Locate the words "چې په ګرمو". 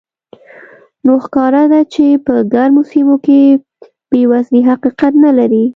1.93-2.81